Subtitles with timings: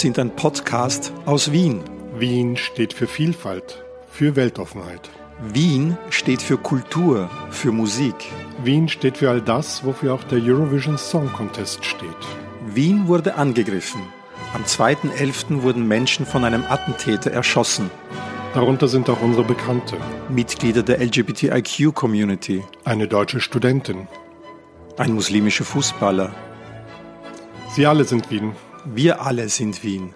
[0.00, 1.82] Wir sind ein Podcast aus Wien.
[2.16, 5.10] Wien steht für Vielfalt, für Weltoffenheit.
[5.52, 8.14] Wien steht für Kultur, für Musik.
[8.64, 12.08] Wien steht für all das, wofür auch der Eurovision Song Contest steht.
[12.64, 14.00] Wien wurde angegriffen.
[14.54, 15.60] Am 2.11.
[15.60, 17.90] wurden Menschen von einem Attentäter erschossen.
[18.54, 19.98] Darunter sind auch unsere Bekannte.
[20.30, 22.64] Mitglieder der LGBTIQ-Community.
[22.86, 24.08] Eine deutsche Studentin.
[24.96, 26.34] Ein muslimischer Fußballer.
[27.74, 28.54] Sie alle sind Wien.
[28.84, 30.14] Wir alle sind Wien.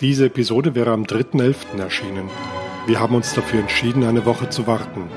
[0.00, 1.78] Diese Episode wäre am 3.11.
[1.78, 2.28] erschienen.
[2.86, 5.08] Wir haben uns dafür entschieden, eine Woche zu warten.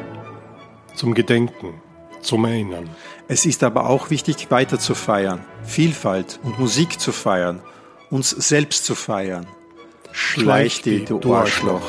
[0.94, 1.82] Zum Gedenken,
[2.22, 2.90] zum Erinnern.
[3.28, 7.62] Es ist aber auch wichtig, weiter zu feiern, Vielfalt und Musik zu feiern,
[8.12, 9.48] uns selbst zu feiern.
[10.12, 11.82] Schleich dich, du Arschloch.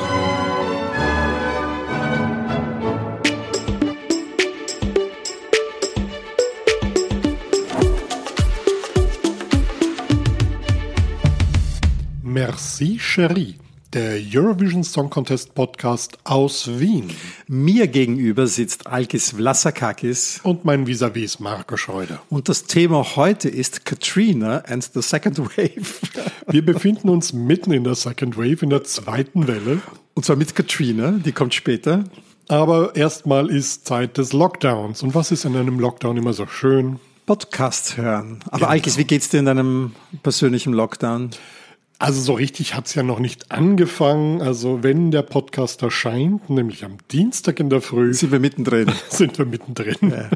[12.35, 13.55] Merci, Cherie.
[13.93, 17.09] Der Eurovision Song Contest Podcast aus Wien.
[17.47, 20.41] Mir gegenüber sitzt Alkis Vlasakakis.
[20.43, 22.21] Und mein Vis-a-vis ist Marco Schreuder.
[22.29, 26.01] Und das Thema heute ist Katrina and the Second Wave.
[26.51, 29.79] Wir befinden uns mitten in der Second Wave, in der zweiten Welle.
[30.13, 32.03] Und zwar mit Katrina, die kommt später.
[32.49, 35.03] Aber erstmal ist Zeit des Lockdowns.
[35.03, 36.99] Und was ist in einem Lockdown immer so schön?
[37.25, 38.39] Podcasts hören.
[38.51, 41.31] Aber ja, Alkis, wie geht's dir in deinem persönlichen Lockdown?
[41.97, 44.41] Also so richtig hat es ja noch nicht angefangen.
[44.41, 48.91] Also wenn der Podcast erscheint, nämlich am Dienstag in der Früh, sind wir mittendrin.
[49.09, 49.95] sind wir mittendrin.
[50.01, 50.29] Ja.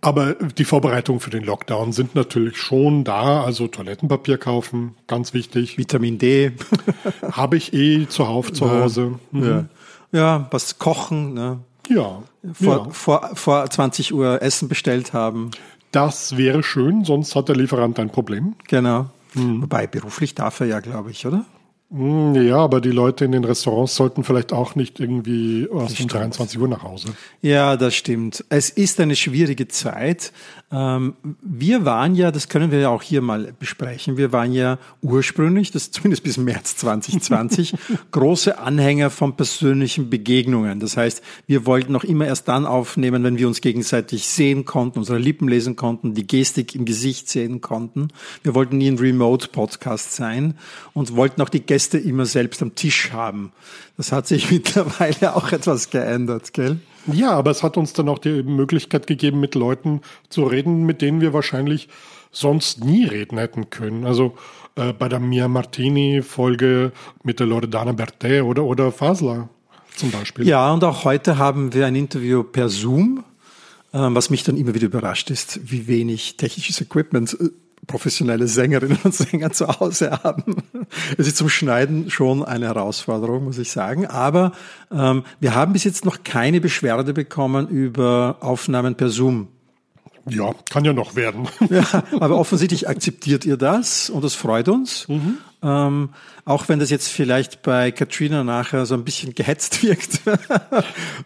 [0.00, 3.42] Aber die Vorbereitungen für den Lockdown sind natürlich schon da.
[3.44, 5.78] Also Toilettenpapier kaufen, ganz wichtig.
[5.78, 6.52] Vitamin D.
[7.32, 9.18] Habe ich eh zuhauf zu Hause.
[9.30, 9.44] Mhm.
[9.44, 9.64] Ja.
[10.12, 11.34] ja, was kochen.
[11.34, 11.60] Ne?
[11.88, 12.22] Ja.
[12.52, 12.90] Vor, ja.
[12.90, 15.50] Vor, vor 20 Uhr Essen bestellt haben.
[15.90, 18.54] Das wäre schön, sonst hat der Lieferant ein Problem.
[18.68, 19.06] Genau.
[19.34, 19.62] Mhm.
[19.62, 21.44] Wobei beruflich darf er ja, glaube ich, oder?
[21.90, 26.08] Hm, ja, aber die Leute in den Restaurants sollten vielleicht auch nicht irgendwie erst um
[26.08, 27.08] 23 Uhr nach Hause.
[27.40, 28.44] Ja, das stimmt.
[28.50, 30.32] Es ist eine schwierige Zeit.
[30.70, 34.76] Ähm, wir waren ja, das können wir ja auch hier mal besprechen, wir waren ja
[35.00, 37.72] ursprünglich, das zumindest bis März 2020,
[38.10, 40.80] große Anhänger von persönlichen Begegnungen.
[40.80, 44.98] Das heißt, wir wollten noch immer erst dann aufnehmen, wenn wir uns gegenseitig sehen konnten,
[44.98, 48.08] unsere Lippen lesen konnten, die Gestik im Gesicht sehen konnten.
[48.42, 50.52] Wir wollten nie ein Remote-Podcast sein
[50.92, 53.52] und wollten auch die Gäste immer selbst am Tisch haben.
[53.96, 56.78] Das hat sich mittlerweile auch etwas geändert, gell?
[57.06, 61.00] Ja, aber es hat uns dann auch die Möglichkeit gegeben, mit Leuten zu reden, mit
[61.00, 61.88] denen wir wahrscheinlich
[62.30, 64.04] sonst nie reden hätten können.
[64.04, 64.36] Also
[64.74, 69.48] äh, bei der Mia Martini-Folge mit der Loredana Berthet oder, oder Fasla
[69.96, 70.46] zum Beispiel.
[70.46, 73.24] Ja, und auch heute haben wir ein Interview per Zoom,
[73.92, 77.48] äh, was mich dann immer wieder überrascht ist, wie wenig technisches Equipment äh,
[77.88, 80.62] professionelle Sängerinnen und Sänger zu Hause haben.
[81.16, 84.06] Es ist zum Schneiden schon eine Herausforderung, muss ich sagen.
[84.06, 84.52] Aber
[84.92, 89.48] ähm, wir haben bis jetzt noch keine Beschwerde bekommen über Aufnahmen per Zoom.
[90.28, 91.48] Ja, kann ja noch werden.
[91.70, 95.08] Ja, aber offensichtlich akzeptiert ihr das und das freut uns.
[95.08, 95.38] Mhm.
[95.60, 96.10] Ähm,
[96.44, 100.20] auch wenn das jetzt vielleicht bei Katrina nachher so ein bisschen gehetzt wirkt,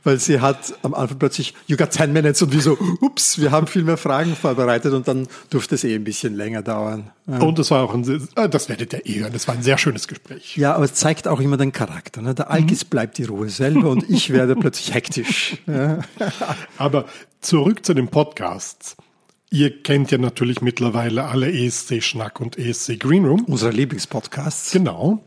[0.05, 3.51] weil sie hat am Anfang plötzlich, you got 10 minutes und wie so, ups, wir
[3.51, 7.11] haben viel mehr Fragen vorbereitet und dann durfte es eh ein bisschen länger dauern.
[7.27, 9.79] Und das war auch ein, äh, das werdet ihr eh hören, das war ein sehr
[9.79, 10.57] schönes Gespräch.
[10.57, 12.23] Ja, aber es zeigt auch immer den Charakter.
[12.23, 12.35] Ne?
[12.35, 12.89] Der Alkis mhm.
[12.89, 15.59] bleibt die Ruhe selber und ich werde plötzlich hektisch.
[15.67, 15.99] Ja.
[16.79, 17.05] aber
[17.41, 18.97] zurück zu den Podcasts.
[19.53, 23.45] Ihr kennt ja natürlich mittlerweile alle ESC Schnack und ESC Greenroom.
[23.45, 24.73] Unsere Lieblingspodcasts.
[24.73, 25.23] Genau.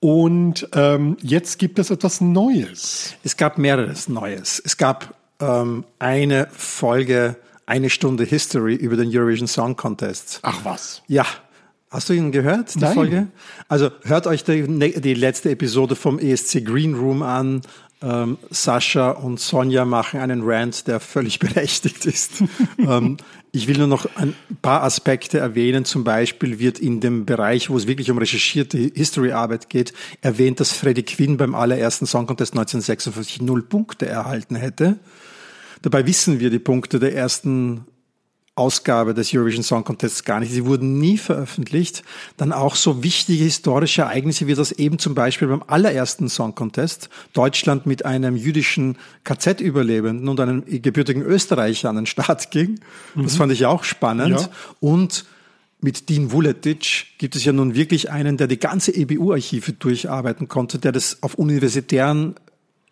[0.00, 3.14] Und ähm, jetzt gibt es etwas Neues.
[3.22, 4.62] Es gab mehreres Neues.
[4.64, 10.38] Es gab ähm, eine Folge, eine Stunde History über den Eurovision Song Contest.
[10.40, 11.02] Ach was.
[11.06, 11.26] Ja.
[11.90, 12.94] Hast du ihn gehört, die Nein.
[12.94, 13.26] Folge?
[13.68, 14.66] Also hört euch die,
[15.00, 17.60] die letzte Episode vom ESC Green Room an
[18.02, 22.42] ähm, Sascha und Sonja machen einen Rant, der völlig berechtigt ist.
[22.78, 23.16] ähm,
[23.52, 25.84] ich will nur noch ein paar Aspekte erwähnen.
[25.86, 30.72] Zum Beispiel wird in dem Bereich, wo es wirklich um recherchierte History-Arbeit geht, erwähnt, dass
[30.72, 34.98] Freddie Quinn beim allerersten Song Contest 1956 null Punkte erhalten hätte.
[35.82, 37.86] Dabei wissen wir die Punkte der ersten
[38.56, 40.50] Ausgabe des Eurovision Song Contests gar nicht.
[40.50, 42.02] Sie wurden nie veröffentlicht.
[42.38, 47.10] Dann auch so wichtige historische Ereignisse wie das eben zum Beispiel beim allerersten Song Contest
[47.34, 52.80] Deutschland mit einem jüdischen KZ-Überlebenden und einem gebürtigen Österreicher an den Start ging.
[53.14, 53.36] Das mhm.
[53.36, 54.40] fand ich auch spannend.
[54.40, 54.48] Ja.
[54.80, 55.26] Und
[55.82, 60.78] mit Dean Vuletic gibt es ja nun wirklich einen, der die ganze EBU-Archive durcharbeiten konnte,
[60.78, 62.36] der das auf universitären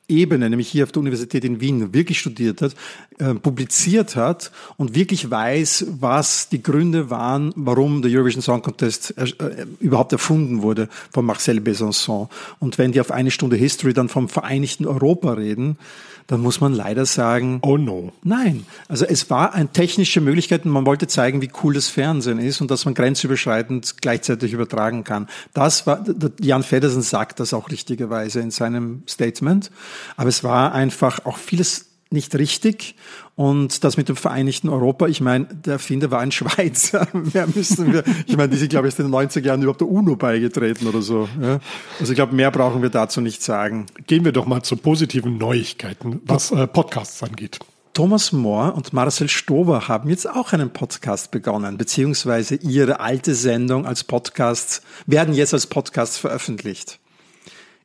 [0.06, 2.74] Ebene, nämlich hier auf der Universität in Wien, wirklich studiert hat,
[3.18, 9.14] äh, publiziert hat und wirklich weiß, was die Gründe waren, warum der Eurovision Song Contest
[9.16, 12.28] äh, überhaupt erfunden wurde von Marcel Besançon.
[12.58, 15.78] Und wenn die auf eine Stunde History dann vom Vereinigten Europa reden,
[16.26, 18.12] dann muss man leider sagen, oh no.
[18.22, 18.66] Nein.
[18.88, 22.60] Also es war eine technische Möglichkeit und man wollte zeigen, wie cool das Fernsehen ist
[22.60, 25.28] und dass man grenzüberschreitend gleichzeitig übertragen kann.
[25.52, 26.04] Das war,
[26.40, 29.70] Jan Feddersen sagt das auch richtigerweise in seinem Statement.
[30.16, 32.96] Aber es war einfach auch vieles nicht richtig.
[33.36, 37.06] Und das mit dem Vereinigten Europa, ich meine, der Erfinder war ein Schweizer.
[37.34, 39.88] mehr müssen wir, ich meine, die sind, glaube ich, in den 90er Jahren überhaupt der
[39.88, 41.28] UNO beigetreten oder so.
[41.40, 41.60] Ja?
[42.00, 43.86] Also ich glaube, mehr brauchen wir dazu nicht sagen.
[44.06, 47.58] Gehen wir doch mal zu positiven Neuigkeiten, was äh, Podcasts angeht.
[47.92, 53.86] Thomas Mohr und Marcel Stober haben jetzt auch einen Podcast begonnen, beziehungsweise ihre alte Sendung
[53.86, 56.98] als Podcast, werden jetzt als Podcast veröffentlicht.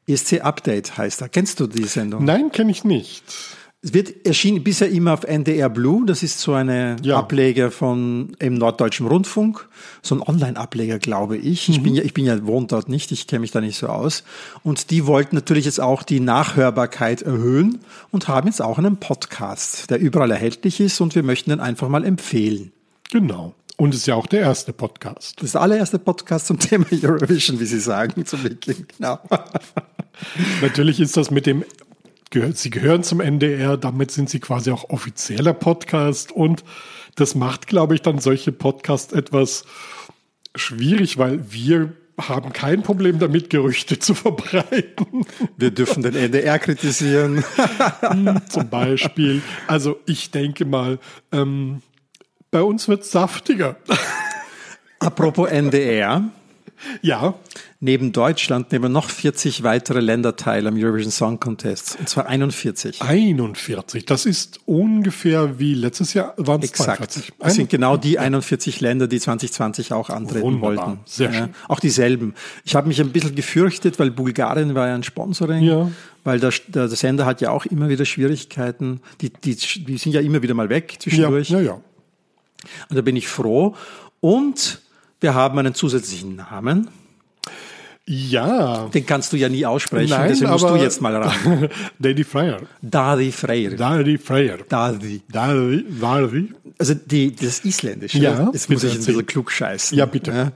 [0.09, 1.29] ESC Update heißt er.
[1.29, 2.25] Kennst du die Sendung?
[2.25, 3.23] Nein, kenne ich nicht.
[3.81, 6.05] Es wird erschienen bisher immer auf NDR Blue.
[6.05, 7.17] Das ist so eine ja.
[7.17, 9.69] Ableger von im Norddeutschen Rundfunk,
[10.01, 11.69] so ein Online-Ableger, glaube ich.
[11.69, 11.73] Mhm.
[11.73, 13.13] Ich bin ja, ich bin ja wohnt dort nicht.
[13.13, 14.25] Ich kenne mich da nicht so aus.
[14.63, 17.79] Und die wollten natürlich jetzt auch die Nachhörbarkeit erhöhen
[18.11, 20.99] und haben jetzt auch einen Podcast, der überall erhältlich ist.
[20.99, 22.73] Und wir möchten den einfach mal empfehlen.
[23.11, 23.55] Genau.
[23.77, 25.37] Und es ist ja auch der erste Podcast.
[25.37, 28.87] Das ist der allererste Podcast zum Thema Eurovision, wie Sie sagen, zum Beginn.
[28.97, 29.19] Genau.
[30.61, 31.63] Natürlich ist das mit dem
[32.31, 36.63] Sie gehören zum NDR, damit sind Sie quasi auch offizieller Podcast und
[37.15, 39.65] das macht, glaube ich, dann solche Podcasts etwas
[40.55, 45.25] schwierig, weil wir haben kein Problem damit, Gerüchte zu verbreiten.
[45.57, 47.43] Wir dürfen den NDR kritisieren.
[48.49, 49.41] Zum Beispiel.
[49.67, 50.99] Also ich denke mal,
[51.31, 51.81] ähm,
[52.51, 53.77] bei uns wird es saftiger.
[54.99, 56.29] Apropos NDR.
[57.01, 57.35] Ja.
[57.81, 61.97] Neben Deutschland nehmen noch 40 weitere Länder teil am Eurovision Song Contest.
[61.99, 63.01] Und zwar 41.
[63.01, 64.05] 41.
[64.05, 66.97] Das ist ungefähr wie letztes Jahr waren es Exakt.
[66.97, 67.33] 42.
[67.39, 70.87] Das sind genau die 41 Länder, die 2020 auch antreten Wunderbar.
[70.87, 70.99] wollten.
[71.05, 71.47] Sehr schön.
[71.47, 72.33] Ja, auch dieselben.
[72.65, 75.63] Ich habe mich ein bisschen gefürchtet, weil Bulgarien war ja ein Sponsoring.
[75.63, 75.89] Ja.
[76.25, 78.99] Weil der, der, Sender hat ja auch immer wieder Schwierigkeiten.
[79.21, 81.49] Die, die, die sind ja immer wieder mal weg zwischendurch.
[81.49, 81.81] Ja, ja, ja.
[82.89, 83.75] Und da bin ich froh.
[84.19, 84.81] Und
[85.19, 86.89] wir haben einen zusätzlichen Namen.
[88.11, 88.87] Ja.
[88.87, 91.69] Den kannst du ja nie aussprechen, Nein, deswegen musst du jetzt mal ran.
[91.99, 92.61] Daddy Freyr.
[92.81, 93.75] Dadi Freyr.
[93.75, 94.57] Daddy Freyr.
[94.67, 95.21] Dadi.
[95.31, 95.85] Dadi.
[96.01, 96.53] Dadi.
[96.79, 99.95] Also die, das Isländische, ja, jetzt muss ich ein bisschen klug scheißen.
[99.95, 100.53] Ja, bitte.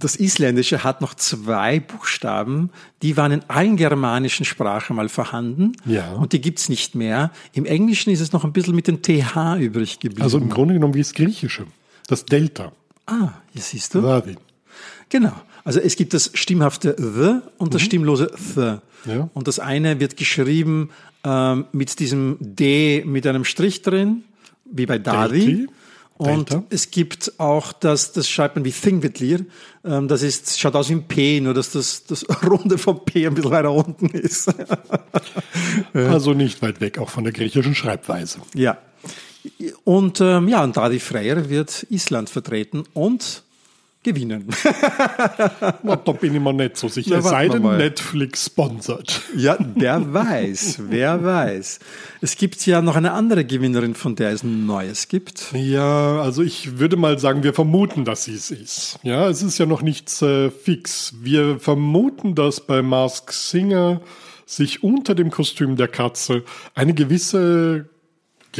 [0.00, 2.70] Das Isländische hat noch zwei Buchstaben,
[3.02, 6.12] die waren in allen germanischen Sprachen mal vorhanden ja.
[6.12, 7.30] und die gibt's nicht mehr.
[7.52, 10.22] Im Englischen ist es noch ein bisschen mit dem TH übrig geblieben.
[10.22, 11.66] Also im Grunde genommen wie das Griechische,
[12.08, 12.72] das Delta.
[13.08, 14.02] Ah, hier siehst du.
[14.02, 14.36] Dadi.
[15.08, 15.32] Genau.
[15.64, 17.86] Also es gibt das stimmhafte the und das mhm.
[17.86, 18.76] stimmlose the.
[19.10, 19.30] Ja.
[19.32, 20.90] Und das eine wird geschrieben
[21.24, 24.24] ähm, mit diesem d mit einem Strich drin,
[24.64, 25.66] wie bei Dadi.
[26.18, 26.64] Und Delta.
[26.70, 29.46] es gibt auch das, das schreibt man wie Thingwitlir.
[29.84, 33.26] Ähm, das ist, schaut aus wie ein P, nur dass das, das Runde vom P
[33.26, 34.52] ein bisschen weiter unten ist.
[35.94, 38.40] also nicht weit weg, auch von der griechischen Schreibweise.
[38.54, 38.78] Ja.
[39.84, 43.42] Und ähm, ja, und Dadi Freyr wird Island vertreten und
[44.02, 44.46] gewinnen.
[45.82, 47.16] Na, da bin ich mir nicht so sicher.
[47.16, 49.22] Ja, sei denn Netflix sponsert.
[49.36, 51.80] Ja, wer weiß, wer weiß.
[52.20, 55.52] Es gibt ja noch eine andere Gewinnerin, von der es ein Neues gibt.
[55.52, 58.98] Ja, also ich würde mal sagen, wir vermuten, dass sie es ist.
[59.02, 61.14] Ja, es ist ja noch nichts äh, fix.
[61.20, 64.00] Wir vermuten, dass bei Mask Singer
[64.46, 67.90] sich unter dem Kostüm der Katze eine gewisse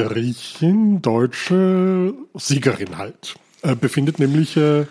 [0.06, 4.86] Griechin, deutsche Siegerin halt äh, befindet, nämlich äh,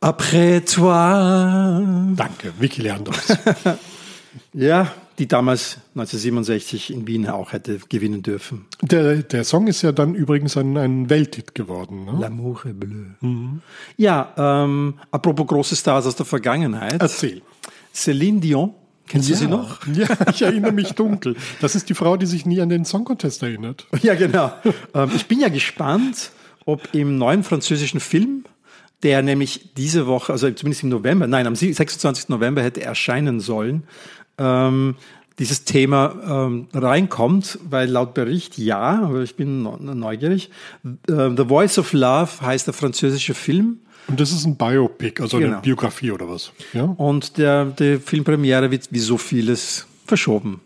[0.00, 2.14] Après toi.
[2.16, 3.36] Danke, Vicky Leandros.
[4.54, 8.64] ja, die damals 1967 in Wien auch hätte gewinnen dürfen.
[8.80, 12.06] Der, der Song ist ja dann übrigens ein, ein Welthit geworden.
[12.06, 12.12] Ne?
[12.12, 13.04] L'amour est bleu.
[13.20, 13.60] Mhm.
[13.98, 17.00] Ja, ähm, apropos große Stars aus der Vergangenheit.
[17.00, 17.42] Erzähl.
[17.94, 18.72] Céline Dion.
[19.10, 19.34] Kennst ja.
[19.34, 19.80] du sie noch?
[19.92, 21.34] Ja, ich erinnere mich dunkel.
[21.60, 23.86] Das ist die Frau, die sich nie an den Song Contest erinnert.
[24.02, 24.52] Ja, genau.
[24.94, 26.30] ähm, ich bin ja gespannt,
[26.64, 28.44] ob im neuen französischen Film
[29.02, 32.28] der nämlich diese Woche, also zumindest im November, nein, am 26.
[32.28, 33.84] November hätte erscheinen sollen,
[34.38, 34.96] ähm,
[35.38, 40.50] dieses Thema ähm, reinkommt, weil laut Bericht ja, aber ich bin neugierig.
[40.84, 43.80] Äh, The Voice of Love heißt der französische Film.
[44.10, 45.52] Und das ist ein Biopic, also genau.
[45.52, 46.52] eine Biografie oder was?
[46.72, 46.84] Ja?
[46.84, 50.60] Und der, die Filmpremiere wird wie so vieles verschoben.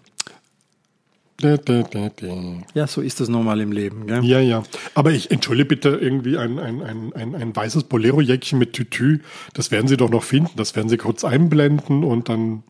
[2.74, 4.06] Ja, so ist das normal im Leben.
[4.06, 4.24] Gell?
[4.24, 4.62] Ja, ja.
[4.94, 9.20] Aber ich entschuldige bitte, irgendwie ein, ein, ein, ein, ein weißes Bolero-Jäckchen mit Tütü,
[9.52, 10.52] das werden Sie doch noch finden.
[10.56, 12.62] Das werden Sie kurz einblenden und dann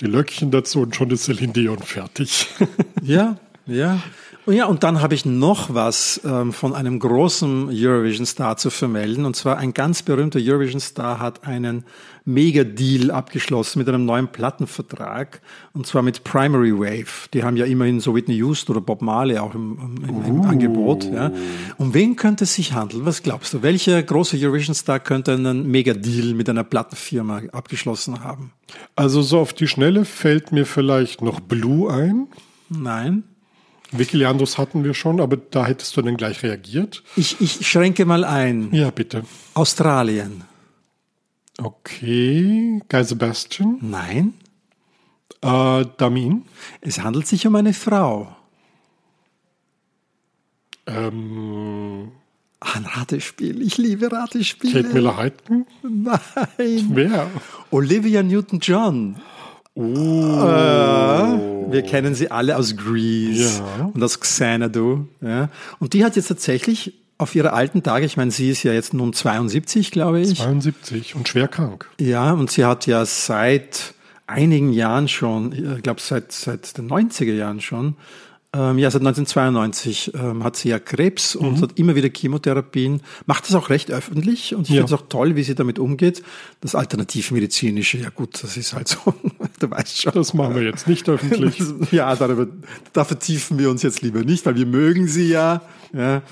[0.00, 2.48] die Löckchen dazu und schon ist Celine Dion fertig.
[3.02, 4.00] ja, ja.
[4.50, 9.26] Ja, und dann habe ich noch was ähm, von einem großen Eurovision-Star zu vermelden.
[9.26, 11.84] Und zwar ein ganz berühmter Eurovision-Star hat einen
[12.24, 15.42] Mega-Deal abgeschlossen mit einem neuen Plattenvertrag.
[15.74, 17.28] Und zwar mit Primary Wave.
[17.34, 20.44] Die haben ja immerhin so Whitney Houston oder Bob Marley auch im, im, im uh.
[20.44, 21.04] Angebot.
[21.04, 21.30] Ja.
[21.76, 23.04] Um wen könnte es sich handeln?
[23.04, 23.62] Was glaubst du?
[23.62, 28.52] Welcher große Eurovision-Star könnte einen Mega-Deal mit einer Plattenfirma abgeschlossen haben?
[28.96, 32.28] Also so auf die Schnelle fällt mir vielleicht noch Blue ein.
[32.70, 33.24] Nein.
[33.92, 37.02] Vicky Leandros hatten wir schon, aber da hättest du dann gleich reagiert.
[37.16, 38.72] Ich, ich schränke mal ein.
[38.72, 39.24] Ja, bitte.
[39.54, 40.44] Australien.
[41.58, 42.80] Okay.
[42.88, 43.78] Guy Sebastian?
[43.80, 44.34] Nein.
[45.42, 46.44] Äh, Damin?
[46.80, 48.34] Es handelt sich um eine Frau.
[50.86, 52.12] Ähm.
[52.60, 53.62] Ein Ratespiel.
[53.62, 54.82] Ich liebe Ratespiele.
[54.82, 55.66] Kate Miller-Heidken?
[55.82, 56.90] Nein.
[56.90, 57.30] Wer?
[57.70, 59.16] Olivia Newton-John.
[59.78, 61.68] Oh.
[61.68, 63.90] Äh, wir kennen sie alle aus Grease Ja.
[63.94, 65.06] und aus Xanadu.
[65.20, 65.48] Ja.
[65.78, 68.94] Und die hat jetzt tatsächlich auf ihre alten Tage, ich meine, sie ist ja jetzt
[68.94, 70.36] nun 72, glaube ich.
[70.38, 71.88] 72 und schwer krank.
[72.00, 73.94] Ja, und sie hat ja seit
[74.26, 77.96] einigen Jahren schon, ich glaube seit, seit den 90er Jahren schon,
[78.54, 83.46] ähm, ja, seit 1992 ähm, hat sie ja Krebs und hat immer wieder Chemotherapien, macht
[83.46, 84.82] das auch recht öffentlich und ich Ja.
[84.82, 86.22] finde es auch toll, wie sie damit umgeht.
[86.62, 88.98] Das Alternativmedizinische, ja gut, das ist halt so,
[89.60, 90.12] du weißt schon.
[90.14, 91.60] Das machen wir jetzt nicht öffentlich.
[91.92, 92.46] Ja, darüber,
[92.92, 95.60] da vertiefen wir uns jetzt lieber nicht, weil wir mögen sie ja.
[95.92, 96.22] ja.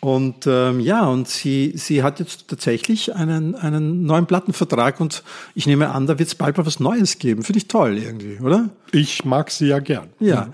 [0.00, 5.66] Und ähm, ja, und sie, sie hat jetzt tatsächlich einen, einen neuen Plattenvertrag und ich
[5.66, 7.42] nehme an, da wird es bald mal was Neues geben.
[7.42, 8.68] Finde ich toll irgendwie, oder?
[8.92, 10.08] Ich mag sie ja gern.
[10.20, 10.48] Ja.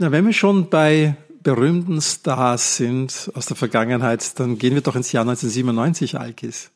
[0.00, 4.94] Na, wenn wir schon bei berühmten Stars sind aus der Vergangenheit, dann gehen wir doch
[4.94, 6.70] ins Jahr 1997, Alkis.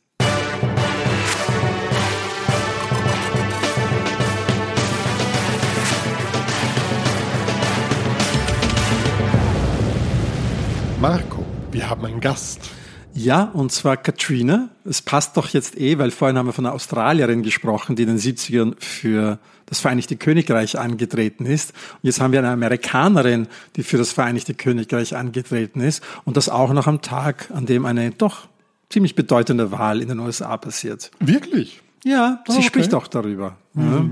[11.01, 12.71] Marco, wir haben einen Gast.
[13.15, 14.71] Ja, und zwar Katrina.
[14.85, 18.09] Es passt doch jetzt eh, weil vorhin haben wir von einer Australierin gesprochen, die in
[18.09, 19.39] den 70ern für
[19.73, 21.71] das Vereinigte Königreich angetreten ist.
[21.71, 26.03] Und jetzt haben wir eine Amerikanerin, die für das Vereinigte Königreich angetreten ist.
[26.27, 28.49] Und das auch noch am Tag, an dem eine doch
[28.91, 31.11] ziemlich bedeutende Wahl in den USA passiert.
[31.21, 31.81] Wirklich?
[32.05, 32.63] Ja, sie okay.
[32.65, 33.57] spricht auch darüber.
[33.75, 34.05] Ja.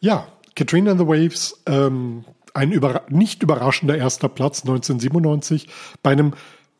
[0.00, 0.26] Ja,
[0.56, 2.24] Katrina and the Waves, ähm,
[2.54, 5.68] ein überra nicht überraschender erster Platz 1997
[6.02, 6.32] bei einem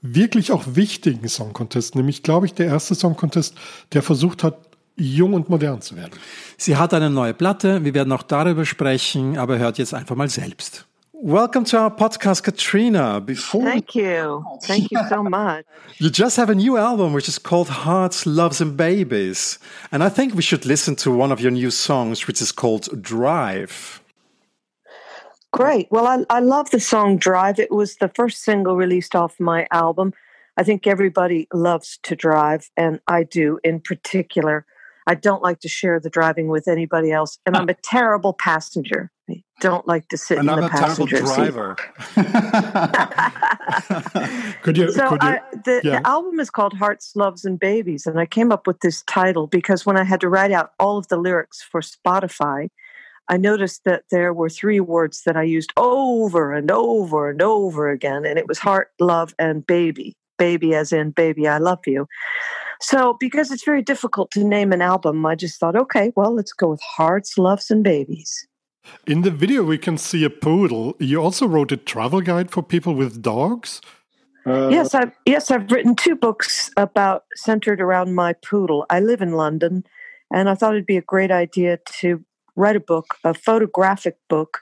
[0.03, 3.55] wirklich auch wichtigen Song Contest, nämlich, glaube ich, der erste Song Contest,
[3.93, 6.13] der versucht hat, jung und modern zu werden.
[6.57, 7.85] Sie hat eine neue Platte.
[7.85, 10.87] Wir werden auch darüber sprechen, aber hört jetzt einfach mal selbst.
[11.13, 13.19] Welcome to our podcast, Katrina.
[13.19, 14.45] Before Thank you.
[14.67, 15.65] Thank you so much.
[15.99, 19.59] You just have a new album which is called Hearts, Loves and Babies.
[19.91, 23.01] And I think we should listen to one of your new songs which is called
[23.01, 24.03] Drive.
[25.51, 25.87] Great.
[25.91, 27.59] Well, I, I love the song Drive.
[27.59, 30.13] It was the first single released off my album.
[30.57, 34.67] I think everybody loves to drive, and I do in particular.
[35.07, 38.33] I don't like to share the driving with anybody else, and uh I'm a terrible
[38.33, 39.11] passenger.
[39.29, 41.35] I don't like to sit And in the a terrible passenger seat.
[41.35, 41.77] driver.
[44.63, 46.01] Could you, So could you, I, the, yeah.
[46.01, 49.47] the album is called Hearts, Loves, and Babies, and I came up with this title
[49.47, 52.69] because when I had to write out all of the lyrics for Spotify,
[53.29, 57.89] I noticed that there were three words that I used over and over and over
[57.91, 60.15] again, and it was heart, love, and baby.
[60.37, 62.09] Baby, as in baby, I love you.
[62.81, 66.53] So, because it's very difficult to name an album, I just thought, okay, well, let's
[66.53, 68.47] go with Hearts, Loves, and Babies.
[69.07, 70.95] in the video we can see a poodle.
[70.99, 73.81] You also wrote a travel guide for people with dogs.
[74.47, 78.85] yes, I've yes, I've written two books about centered around my poodle.
[78.91, 79.85] I live in London,
[80.33, 82.23] and I thought it'd be a great idea to
[82.57, 84.61] write a book, a photographic book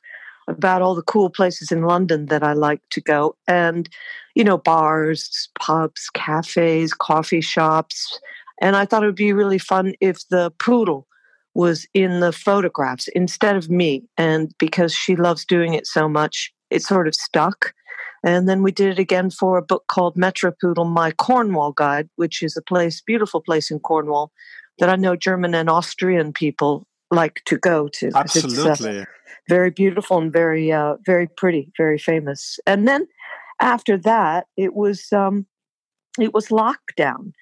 [0.49, 3.88] about all the cool places in London that I like to go, and
[4.34, 8.18] you know, bars, pubs, cafes, coffee shops.
[8.61, 11.06] And I thought it would be really fun if the poodle
[11.54, 14.04] was in the photographs instead of me.
[14.16, 17.75] And because she loves doing it so much, it sort of stuck.
[18.25, 22.42] And then we did it again for a book called Metropoodle, My Cornwall Guide, which
[22.42, 24.32] is a place, beautiful place in Cornwall
[24.78, 28.11] that I know German and Austrian people like to go to.
[28.14, 29.04] Absolutely.
[29.49, 32.58] Very beautiful and very, uh, very pretty, very famous.
[32.66, 33.06] And then
[33.61, 35.46] after that, it was um,
[36.18, 37.32] it was lockdown,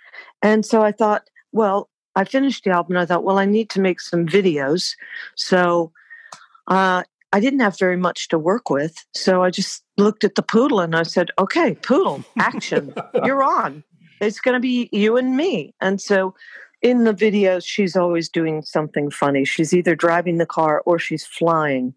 [0.43, 2.97] and so I thought, well, I finished the album.
[2.97, 4.95] and I thought, well, I need to make some videos.
[5.37, 5.93] So
[6.69, 7.03] uh,
[7.33, 10.81] I didn't have very much to work with, so I just looked at the poodle
[10.81, 13.85] and I said, okay, poodle, action, you're on.
[14.21, 15.75] It's going to be you and me.
[15.81, 16.35] And so
[16.83, 19.45] in the videos, she's always doing something funny.
[19.45, 21.95] She's either driving the car or she's flying.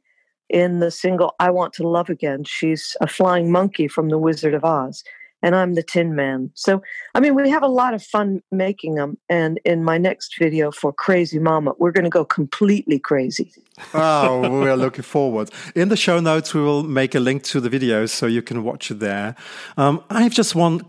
[0.49, 4.53] In the single I Want to Love Again, she's a flying monkey from The Wizard
[4.53, 5.03] of Oz
[5.43, 6.49] and I'm the Tin Man.
[6.55, 6.81] So,
[7.13, 9.17] I mean, we have a lot of fun making them.
[9.29, 13.51] And in my next video for Crazy Mama, we're going to go completely crazy.
[13.93, 15.51] oh, we're looking forward.
[15.75, 18.63] In the show notes, we will make a link to the videos so you can
[18.63, 19.35] watch it there.
[19.75, 20.81] Um, I have just one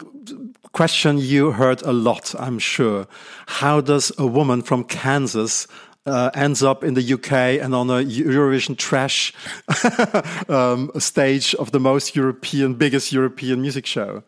[0.74, 3.06] question you heard a lot, I'm sure.
[3.46, 5.66] How does a woman from Kansas
[6.04, 9.32] uh, ends up in the UK and on a Eurovision trash
[10.48, 14.22] um, stage of the most European, biggest European music show?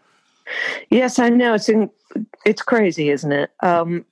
[0.88, 1.54] Yes, I know.
[1.54, 1.90] It's in,
[2.46, 3.50] it's crazy, isn't it?
[3.60, 4.06] Um,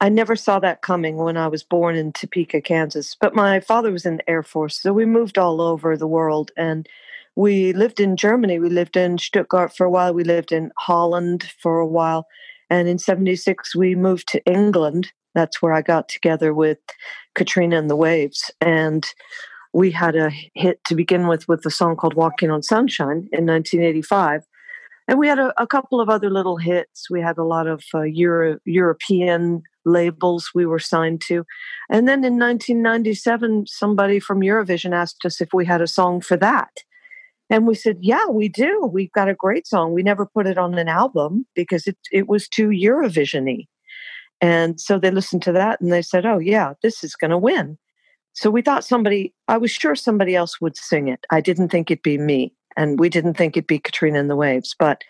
[0.00, 3.16] I never saw that coming when I was born in Topeka, Kansas.
[3.18, 6.50] But my father was in the Air Force, so we moved all over the world.
[6.56, 6.88] And
[7.36, 8.58] we lived in Germany.
[8.58, 10.12] We lived in Stuttgart for a while.
[10.12, 12.26] We lived in Holland for a while.
[12.70, 15.12] And in 76, we moved to England.
[15.34, 16.78] That's where I got together with
[17.34, 18.50] Katrina and the Waves.
[18.60, 19.06] And
[19.72, 23.46] we had a hit to begin with with a song called Walking on Sunshine in
[23.46, 24.42] 1985
[25.08, 27.08] and we had a, a, couple of other little hits.
[27.08, 31.44] We had a lot of uh, Euro, European labels we were signed to.
[31.88, 36.36] And then in 1997, somebody from Eurovision asked us if we had a song for
[36.38, 36.70] that.
[37.48, 38.88] And we said, Yeah, we do.
[38.92, 39.92] We've got a great song.
[39.92, 43.66] We never put it on an album because it, it was too Eurovision y.
[44.40, 47.38] And so they listened to that and they said, Oh, yeah, this is going to
[47.38, 47.78] win.
[48.32, 51.24] So we thought somebody, I was sure somebody else would sing it.
[51.30, 54.36] I didn't think it'd be me and we didn't think it'd be Katrina and the
[54.36, 55.02] Waves, but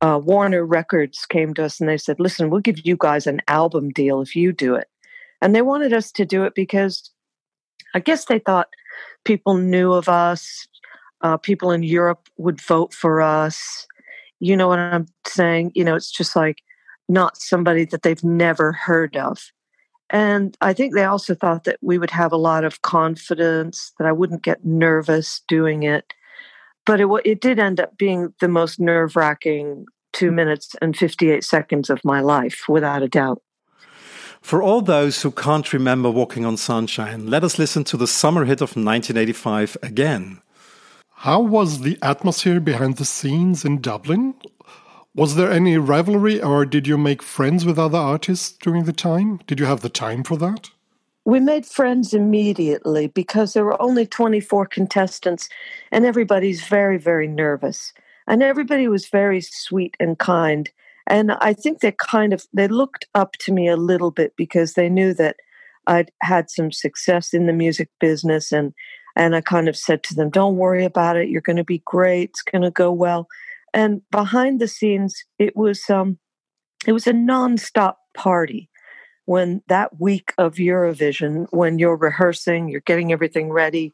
[0.00, 3.42] uh, Warner Records came to us and they said, "Listen, we'll give you guys an
[3.48, 4.88] album deal if you do it,"
[5.42, 7.10] and they wanted us to do it because
[7.94, 8.68] I guess they thought
[9.24, 10.66] people knew of us,
[11.22, 13.86] uh, people in Europe would vote for us.
[14.38, 15.72] You know what I'm saying?
[15.74, 16.62] You know, it's just like
[17.08, 19.38] not somebody that they've never heard of.
[20.08, 24.06] And I think they also thought that we would have a lot of confidence, that
[24.06, 26.12] I wouldn't get nervous doing it
[26.86, 31.44] but it, it did end up being the most nerve wracking two minutes and 58
[31.44, 33.42] seconds of my life, without a doubt.
[34.40, 38.44] For all those who can't remember Walking on Sunshine, let us listen to the summer
[38.44, 40.40] hit of 1985 again.
[41.20, 44.34] How was the atmosphere behind the scenes in Dublin?
[45.14, 49.38] Was there any rivalry or did you make friends with other artists during the time?
[49.46, 50.70] Did you have the time for that?
[51.24, 55.48] we made friends immediately because there were only 24 contestants
[55.92, 57.92] and everybody's very very nervous
[58.26, 60.70] and everybody was very sweet and kind
[61.06, 64.74] and i think they kind of they looked up to me a little bit because
[64.74, 65.36] they knew that
[65.86, 68.72] i'd had some success in the music business and
[69.20, 71.82] and i kind of said to them don't worry about it you're going to be
[71.84, 73.28] great it's going to go well
[73.72, 76.18] and behind the scenes it was um
[76.86, 78.68] it was a nonstop party
[79.30, 83.92] when that week of Eurovision, when you're rehearsing, you're getting everything ready,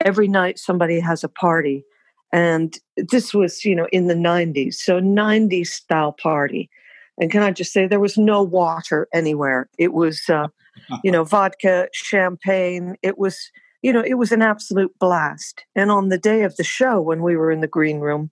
[0.00, 1.84] every night somebody has a party.
[2.32, 4.74] And this was, you know, in the 90s.
[4.74, 6.70] So 90s style party.
[7.18, 9.68] And can I just say, there was no water anywhere.
[9.76, 10.46] It was, uh,
[11.02, 12.94] you know, vodka, champagne.
[13.02, 13.50] It was,
[13.82, 15.64] you know, it was an absolute blast.
[15.74, 18.30] And on the day of the show, when we were in the green room,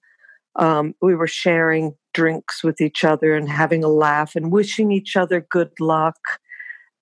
[0.56, 5.16] um, we were sharing drinks with each other and having a laugh and wishing each
[5.16, 6.16] other good luck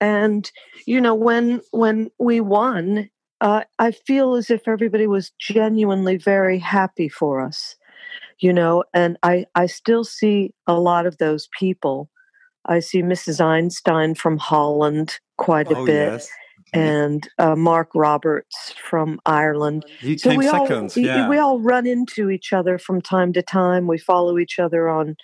[0.03, 0.51] and
[0.87, 3.09] you know when when we won
[3.41, 7.77] uh, i feel as if everybody was genuinely very happy for us
[8.41, 12.11] you know and i i still see a lot of those people
[12.67, 16.29] i see mrs einstein from holland quite a oh, bit yes.
[16.75, 19.85] And uh, Marc Roberts from Ireland.
[20.01, 20.93] He so came we second.
[20.97, 21.29] all yeah.
[21.29, 23.87] we all run into each other from time to time.
[23.87, 25.17] We follow each other on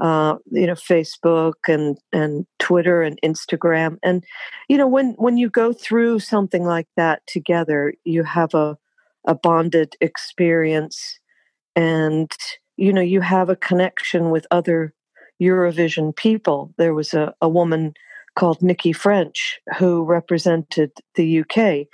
[0.00, 4.24] uh, you know Facebook and and Twitter and Instagram and
[4.68, 8.78] you know when when you go through something like that together you have a
[9.26, 11.18] a bonded experience
[11.76, 12.32] and
[12.78, 14.94] you know you have a connection with other
[15.40, 17.92] Eurovision people there was a, a woman
[18.40, 21.86] called Nikki French who represented the UK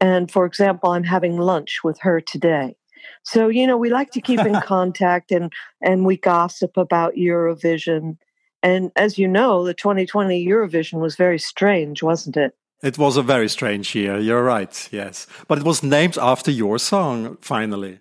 [0.00, 2.76] and for example I'm having lunch with her today
[3.24, 8.16] so, you know, we like to keep in contact and and we gossip about Eurovision.
[8.62, 12.54] And as you know, the 2020 Eurovision was very strange, wasn't it?
[12.82, 14.18] It was a very strange year.
[14.18, 14.88] You're right.
[14.90, 15.26] Yes.
[15.48, 18.00] But it was named after your song finally.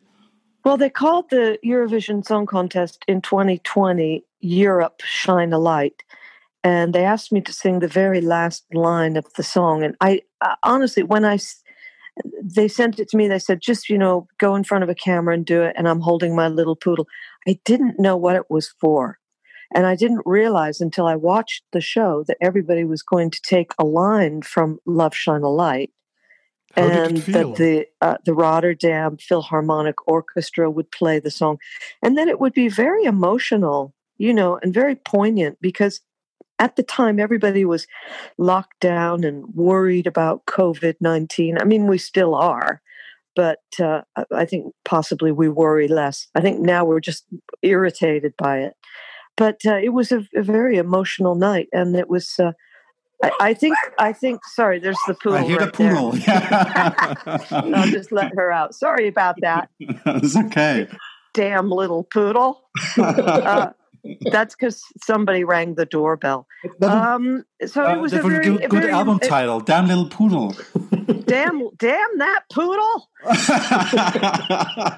[0.63, 6.03] Well, they called the Eurovision Song Contest in 2020 Europe Shine a Light.
[6.63, 9.83] And they asked me to sing the very last line of the song.
[9.83, 11.39] And I, I honestly, when I
[12.43, 13.27] they sent it to me.
[13.27, 15.75] They said, just, you know, go in front of a camera and do it.
[15.77, 17.07] And I'm holding my little poodle.
[17.47, 19.19] I didn't know what it was for.
[19.73, 23.71] And I didn't realize until I watched the show that everybody was going to take
[23.79, 25.91] a line from Love Shine a Light.
[26.75, 31.57] How and that the uh, the Rotterdam Philharmonic Orchestra would play the song,
[32.01, 35.99] and then it would be very emotional, you know, and very poignant because
[36.61, 37.87] at the time everybody was
[38.37, 41.57] locked down and worried about COVID nineteen.
[41.59, 42.81] I mean, we still are,
[43.35, 46.27] but uh, I- think possibly we worry less.
[46.35, 47.25] I think now we're just
[47.63, 48.73] irritated by it.
[49.37, 52.35] But uh, it was a, a very emotional night, and it was.
[52.39, 52.51] Uh,
[53.23, 53.75] I, I think.
[53.97, 54.41] I think.
[54.53, 55.39] Sorry, there's the poodle.
[55.39, 55.95] I hear the right there.
[55.95, 56.17] poodle.
[56.17, 57.15] Yeah.
[57.75, 58.75] I'll just let her out.
[58.75, 59.69] Sorry about that.
[59.79, 60.87] it's okay.
[61.33, 62.61] Damn little poodle.
[62.97, 63.71] Uh,
[64.31, 66.47] that's because somebody rang the doorbell.
[66.81, 69.59] Um, so Uh, it was a very, good, a good very- album it- title.
[69.59, 70.55] Damn little poodle.
[71.25, 73.09] damn, damn that poodle.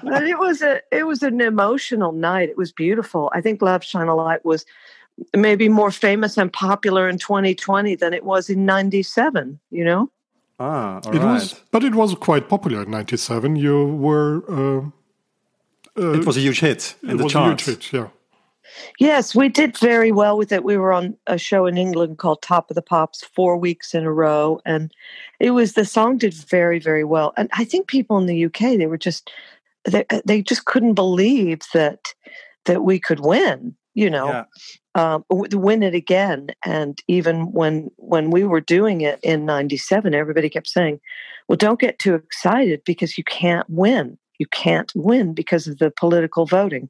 [0.04, 2.48] But it was a, it was an emotional night.
[2.48, 3.30] It was beautiful.
[3.34, 4.64] I think Love Shine a Light was
[5.36, 10.10] maybe more famous and popular in 2020 than it was in 97, you know?
[10.58, 11.34] Ah, all It right.
[11.34, 13.56] was, but it was quite popular in '97.
[13.56, 14.44] You were.
[14.48, 14.80] Uh,
[16.00, 17.66] uh, it was a huge hit in it the was charts.
[17.66, 18.08] a huge hit, yeah.
[18.98, 20.64] Yes, we did very well with it.
[20.64, 24.04] We were on a show in England called Top of the Pops four weeks in
[24.04, 24.92] a row, and
[25.40, 27.32] it was the song did very very well.
[27.36, 29.30] And I think people in the UK they were just
[29.84, 32.14] they they just couldn't believe that
[32.64, 33.76] that we could win.
[33.96, 34.44] You know, Yeah.
[34.96, 36.48] um, win it again.
[36.64, 41.00] And even when when we were doing it in '97, everybody kept saying,
[41.46, 44.18] "Well, don't get too excited because you can't win.
[44.38, 46.88] You can't win because of the political voting."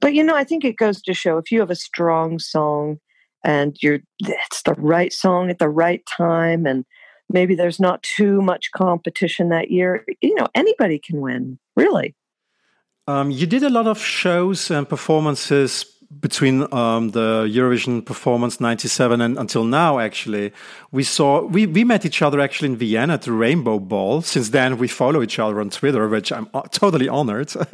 [0.00, 2.98] But you know, I think it goes to show if you have a strong song
[3.44, 6.84] and you're it's the right song at the right time and
[7.28, 12.14] maybe there's not too much competition that year, you know, anybody can win, really.
[13.06, 15.84] Um, you did a lot of shows and performances
[16.20, 19.98] between um, the Eurovision performance '97 and until now.
[19.98, 20.52] Actually,
[20.92, 24.22] we saw we we met each other actually in Vienna at the Rainbow Ball.
[24.22, 27.52] Since then, we follow each other on Twitter, which I'm uh, totally honored.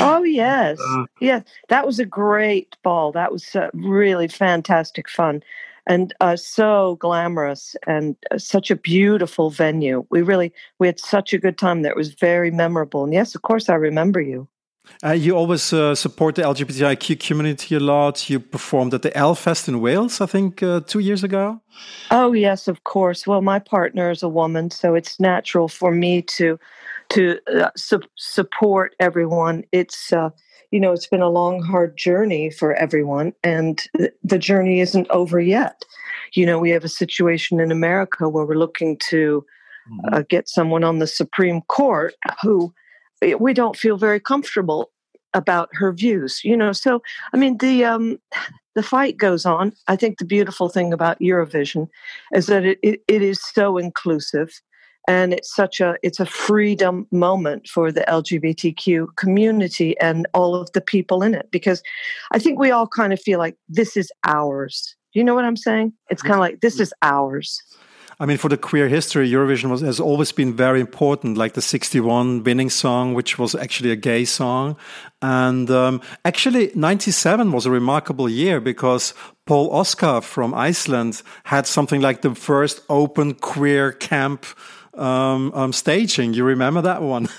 [0.00, 0.78] Oh yes,
[1.20, 3.12] yes, that was a great ball.
[3.12, 5.42] That was uh, really fantastic fun,
[5.86, 10.06] and uh, so glamorous, and uh, such a beautiful venue.
[10.10, 11.92] We really we had such a good time there.
[11.92, 13.04] It was very memorable.
[13.04, 14.48] And yes, of course, I remember you.
[15.02, 18.28] Uh, you always uh, support the LGBTIQ community a lot.
[18.28, 21.60] You performed at the Elfest in Wales, I think, uh, two years ago.
[22.10, 23.26] Oh yes, of course.
[23.26, 26.58] Well, my partner is a woman, so it's natural for me to
[27.10, 29.64] to uh, su- support everyone.
[29.72, 30.30] It's uh,
[30.70, 35.10] you know, it's been a long, hard journey for everyone, and th- the journey isn't
[35.10, 35.84] over yet.
[36.34, 39.44] You know, we have a situation in America where we're looking to
[40.12, 42.72] uh, get someone on the Supreme Court who
[43.22, 44.90] Eh, we don't feel very comfortable
[45.34, 46.40] about her views.
[46.44, 47.02] You know, so
[47.32, 48.18] I mean the um,
[48.74, 49.72] the fight goes on.
[49.88, 51.88] I think the beautiful thing about Eurovision
[52.32, 54.60] is that it, it, it is so inclusive
[55.08, 60.70] and it's such a it's a freedom moment for the LGBTQ community and all of
[60.72, 61.82] the people in it because
[62.32, 64.94] I think we all kind of feel like this is ours.
[65.12, 65.92] You know what I'm saying?
[66.10, 66.28] It's mm-hmm.
[66.28, 66.82] kind of like this mm-hmm.
[66.82, 67.60] is ours.
[68.20, 71.62] I mean, for the queer history, Eurovision was, has always been very important, like the
[71.62, 74.76] 61 winning song, which was actually a gay song.
[75.22, 79.14] And um, actually, 97 was a remarkable year because
[79.46, 84.44] Paul Oskar from Iceland had something like the first open queer camp
[84.94, 86.34] um, um, staging.
[86.34, 87.28] You remember that one?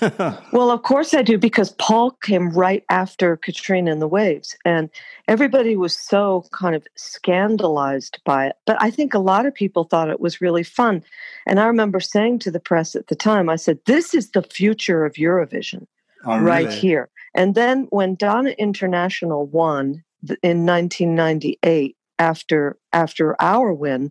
[0.52, 4.90] Well, of course I do, because Paul came right after Katrina and the waves, and
[5.28, 8.56] everybody was so kind of scandalized by it.
[8.66, 11.02] But I think a lot of people thought it was really fun.
[11.46, 14.42] And I remember saying to the press at the time, I said, This is the
[14.42, 15.86] future of Eurovision
[16.24, 16.78] Oh, right really?
[16.78, 17.08] here.
[17.34, 20.04] And then when Dana International won
[20.42, 24.10] in 1998 after after our win,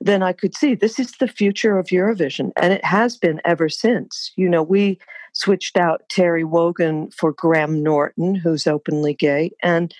[0.00, 3.68] then I could see this is the future of Eurovision, and it has been ever
[3.68, 4.32] since.
[4.36, 4.98] You know, we
[5.32, 9.94] switched out Terry Wogan for Graham Norton, who's openly gay, and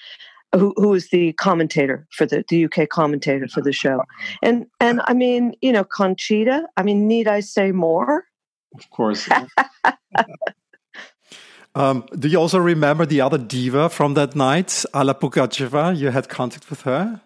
[0.55, 4.03] who, who is the commentator for the, the UK commentator for the show.
[4.43, 6.67] And and I mean, you know, Conchita.
[6.77, 8.25] I mean, need I say more?
[8.75, 9.29] Of course.
[11.75, 15.97] um, do you also remember the other diva from that night, Alla Pugacheva?
[15.97, 17.21] You had contact with her?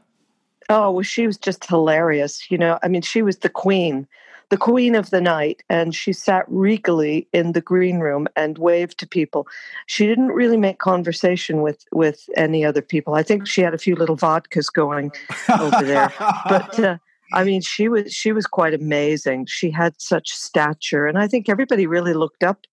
[0.68, 2.50] Oh, well, she was just hilarious.
[2.50, 4.06] You know, I mean, she was the queen,
[4.50, 8.98] the queen of the night, and she sat regally in the green room and waved
[8.98, 9.46] to people.
[9.86, 13.14] She didn't really make conversation with with any other people.
[13.14, 15.12] I think she had a few little vodkas going
[15.60, 16.12] over there,
[16.48, 16.78] but.
[16.78, 16.98] Uh,
[17.30, 19.44] I mean, she was she was quite amazing.
[19.44, 22.64] She had such stature, and I think everybody really looked up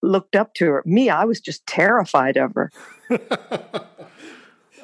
[0.00, 0.82] looked up to her.
[0.86, 2.70] Me, I was just terrified of her.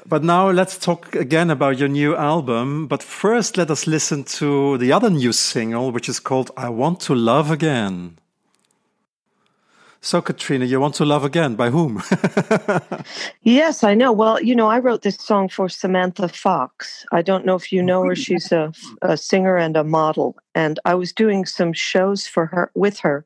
[0.04, 2.88] But now let's talk again about your new album.
[2.88, 7.00] But first, let us listen to the other new single, which is called I Want
[7.00, 8.18] to Love Again.
[10.04, 11.54] So, Katrina, you want to love again?
[11.54, 12.02] By whom?
[13.42, 14.10] yes, I know.
[14.10, 17.06] Well, you know, I wrote this song for Samantha Fox.
[17.12, 18.16] I don't know if you know her.
[18.16, 20.34] She's a, a singer and a model.
[20.56, 23.24] And I was doing some shows for her with her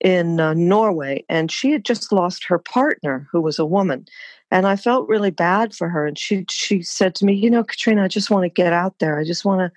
[0.00, 4.06] in uh, Norway, and she had just lost her partner, who was a woman.
[4.50, 6.06] And I felt really bad for her.
[6.06, 8.98] And she she said to me, "You know, Katrina, I just want to get out
[8.98, 9.18] there.
[9.18, 9.72] I just want to."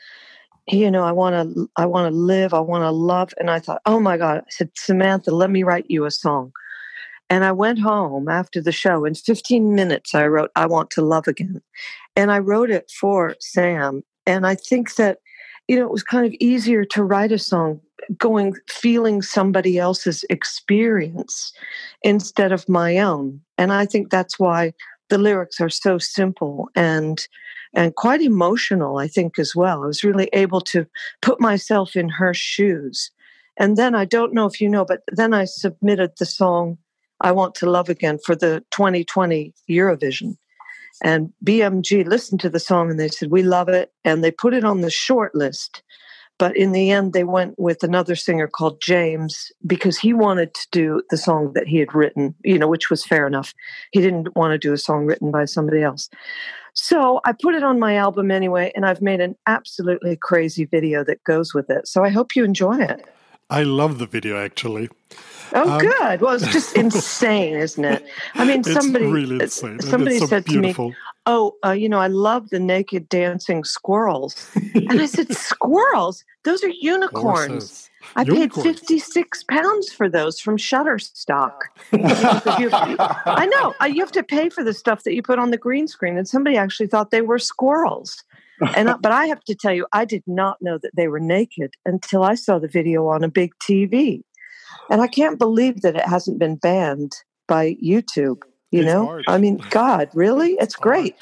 [0.67, 3.59] you know i want to i want to live i want to love and i
[3.59, 6.51] thought oh my god i said samantha let me write you a song
[7.29, 11.01] and i went home after the show in 15 minutes i wrote i want to
[11.01, 11.61] love again
[12.15, 15.19] and i wrote it for sam and i think that
[15.67, 17.81] you know it was kind of easier to write a song
[18.17, 21.53] going feeling somebody else's experience
[22.01, 23.41] instead of my own.
[23.57, 24.73] And i think that's why
[25.09, 27.27] the lyrics are so simple and
[27.73, 29.83] and quite emotional i think as well.
[29.83, 30.85] I was really able to
[31.21, 33.11] put myself in her shoes.
[33.57, 36.77] And then i don't know if you know but then i submitted the song
[37.21, 40.37] i want to love again for the 2020 eurovision.
[41.03, 44.53] And bmg listened to the song and they said we love it and they put
[44.53, 45.83] it on the short list
[46.41, 50.67] but in the end, they went with another singer called James because he wanted to
[50.71, 53.53] do the song that he had written, you know, which was fair enough.
[53.91, 56.09] He didn't want to do a song written by somebody else.
[56.73, 61.03] So I put it on my album anyway, and I've made an absolutely crazy video
[61.03, 61.87] that goes with it.
[61.87, 63.05] So I hope you enjoy it.
[63.51, 64.89] I love the video actually.
[65.53, 66.21] Oh, um, good.
[66.21, 68.03] Well, it's just insane, isn't it?
[68.33, 69.79] I mean, somebody really insane.
[69.79, 70.85] somebody so said beautiful.
[70.85, 75.31] to me, "Oh, uh, you know, I love the naked dancing squirrels," and I said,
[75.35, 76.23] "Squirrels?
[76.43, 78.63] Those are unicorns." I Unicorns.
[78.63, 81.51] paid 56 pounds for those from Shutterstock.
[81.93, 83.73] I know.
[83.87, 86.17] You have to pay for the stuff that you put on the green screen.
[86.17, 88.23] And somebody actually thought they were squirrels.
[88.75, 91.19] And I- But I have to tell you, I did not know that they were
[91.19, 94.23] naked until I saw the video on a big TV.
[94.89, 97.13] And I can't believe that it hasn't been banned
[97.47, 98.41] by YouTube.
[98.71, 99.25] You It's know, hard.
[99.27, 100.53] I mean, God, really?
[100.59, 100.83] It's hard.
[100.83, 101.15] great.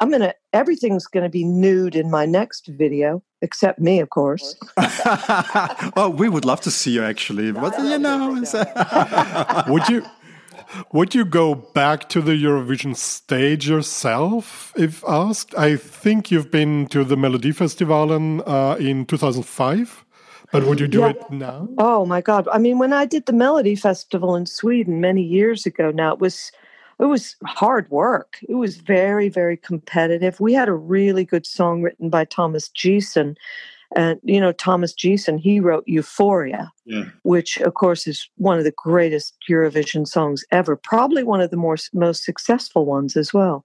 [0.00, 4.10] I'm going to, everything's going to be nude in my next video, except me, of
[4.10, 4.56] course.
[5.96, 8.42] oh, we would love to see you actually, but you know,
[9.68, 10.04] would you
[10.92, 15.54] would you go back to the Eurovision stage yourself if asked?
[15.56, 20.04] I think you've been to the Melodifestivalen uh, in 2005,
[20.52, 21.10] but would you do Yeah.
[21.10, 21.68] it now?
[21.78, 22.48] Oh my God!
[22.50, 26.18] I mean, when I did the Melody Festival in Sweden many years ago, now it
[26.18, 26.50] was
[27.00, 28.38] it was hard work.
[28.48, 30.40] It was very very competitive.
[30.40, 33.36] We had a really good song written by Thomas G:son,
[33.96, 37.04] and you know Thomas G:son he wrote Euphoria, Yeah.
[37.22, 40.76] which of course is one of the greatest Eurovision songs ever.
[40.76, 43.64] Probably one of the more most successful ones as well.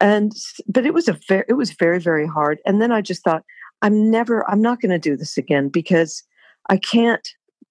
[0.00, 0.32] And
[0.66, 2.58] but it was a very it was very very hard.
[2.66, 3.44] And then I just thought
[3.82, 6.22] I'm never I'm not going to do this again because
[6.68, 7.26] I can't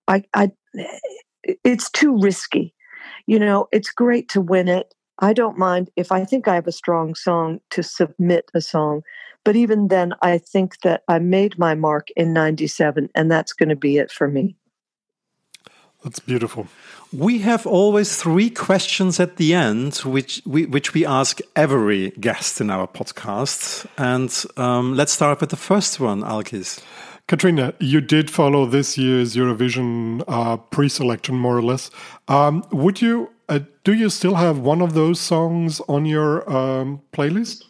[0.08, 0.98] I I eh,
[1.64, 2.74] it's too risky.
[3.26, 4.94] You know, it's great to win it.
[5.20, 9.02] I don't mind if I think I have a strong song to submit a song.
[9.44, 13.70] But even then, I think that I made my mark in 97, and that's going
[13.70, 14.56] to be it for me.
[16.04, 16.68] That's beautiful.
[17.12, 22.62] we have always three questions at the end, which we which we ask every guest
[22.62, 23.86] in our podcast.
[23.98, 26.82] And um, let's start with the first one, Alkis.
[27.30, 31.92] Katrina, you did follow this year's Eurovision uh, pre-selection more or less.
[32.28, 33.30] Um, would you?
[33.48, 37.66] Uh, do you still have one of those songs on your um, playlist?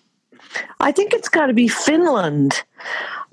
[0.79, 2.63] I think it's got to be Finland.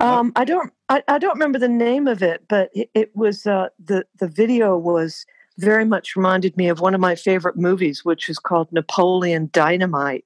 [0.00, 0.72] Um, I don't.
[0.88, 4.26] I, I don't remember the name of it, but it, it was uh, the the
[4.26, 5.26] video was
[5.58, 10.24] very much reminded me of one of my favorite movies, which is called Napoleon Dynamite.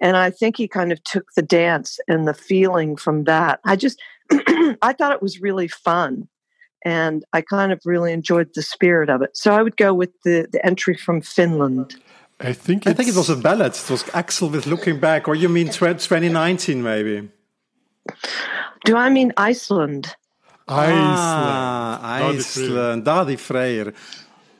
[0.00, 3.58] And I think he kind of took the dance and the feeling from that.
[3.64, 4.00] I just,
[4.82, 6.28] I thought it was really fun,
[6.84, 9.36] and I kind of really enjoyed the spirit of it.
[9.36, 11.96] So I would go with the the entry from Finland.
[12.40, 13.72] I think I think it was a ballad.
[13.74, 17.28] It was Aksel with "Looking Back," or you mean 2019, maybe?
[18.84, 20.14] Do I mean Iceland?
[20.68, 21.18] Iceland.
[21.18, 22.38] Ah, Freyr.
[22.38, 23.92] Iceland, Daddy Freyr.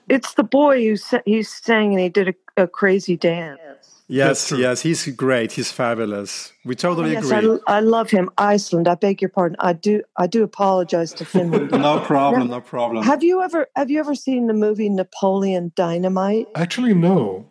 [0.09, 3.61] It's the boy who sa- he sang and he did a, a crazy dance.
[4.09, 5.53] Yes, yes, he's great.
[5.53, 6.53] He's fabulous.
[6.65, 7.59] We totally oh, yes, I, agree.
[7.67, 8.31] I love him.
[8.39, 8.89] Iceland.
[8.89, 9.57] I beg your pardon.
[9.61, 10.03] I do.
[10.17, 11.71] I do apologize to Finland.
[11.89, 12.49] No problem.
[12.49, 13.05] No problem.
[13.05, 16.47] have you ever Have you ever seen the movie Napoleon Dynamite?
[16.55, 17.48] Actually, no.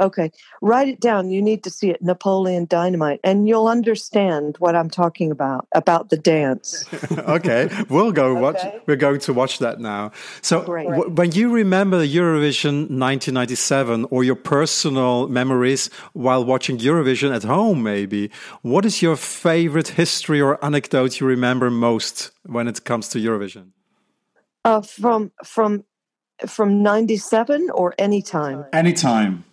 [0.00, 1.30] Okay, write it down.
[1.30, 6.10] You need to see it, Napoleon Dynamite, and you'll understand what I'm talking about about
[6.10, 6.84] the dance.
[7.18, 8.56] okay, we'll go watch.
[8.56, 8.80] Okay.
[8.86, 10.10] We're going to watch that now.
[10.42, 17.44] So, w- when you remember Eurovision 1997 or your personal memories while watching Eurovision at
[17.44, 18.30] home, maybe
[18.62, 23.70] what is your favorite history or anecdote you remember most when it comes to Eurovision?
[24.64, 25.84] Uh, from from
[26.48, 28.64] from '97 or any time.
[28.72, 29.44] Anytime.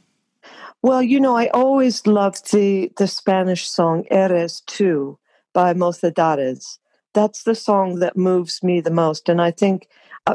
[0.84, 5.18] Well, you know, I always loved the the Spanish song "Eres tú"
[5.54, 6.80] by Mocedades.
[7.14, 9.88] That's the song that moves me the most, and I think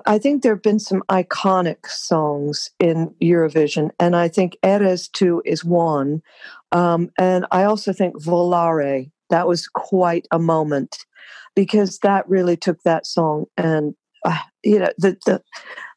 [0.06, 5.40] I- think there have been some iconic songs in Eurovision, and I think "Eres tú"
[5.44, 6.22] is one.
[6.72, 11.06] Um, and I also think "Volare" that was quite a moment
[11.56, 13.94] because that really took that song and
[14.26, 15.42] uh, you know the the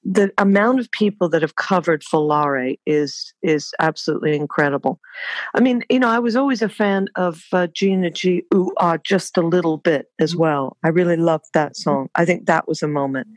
[0.03, 4.99] the amount of people that have covered Volare is is absolutely incredible.
[5.55, 8.43] I mean, you know, I was always a fan of uh, Gina G.
[8.53, 10.77] Ooh, ah, just a little bit as well.
[10.85, 12.09] I really loved that song.
[12.15, 13.27] I think that was a moment.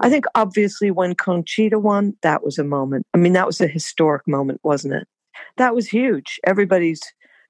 [0.00, 3.06] I think obviously when Conchita won, that was a moment.
[3.14, 5.06] I mean, that was a historic moment, wasn't it?
[5.56, 6.40] That was huge.
[6.44, 7.00] Everybody's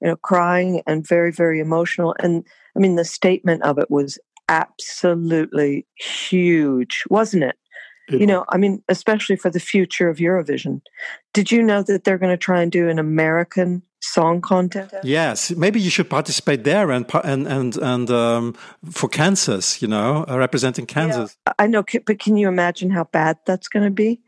[0.02, 2.14] you know crying and very very emotional.
[2.18, 2.44] And
[2.76, 7.56] I mean, the statement of it was absolutely huge, wasn't it?
[8.08, 10.80] It- you know, I mean, especially for the future of Eurovision.
[11.34, 14.94] Did you know that they're going to try and do an American song contest?
[15.04, 18.54] Yes, maybe you should participate there and and and and um,
[18.90, 21.36] for Kansas, you know, uh, representing Kansas.
[21.58, 24.20] I know, but can you imagine how bad that's going to be?